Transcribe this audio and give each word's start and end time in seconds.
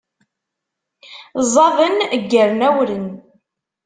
Ẓẓaden, 1.45 1.95
ggaren 2.23 2.61
awren. 2.67 3.05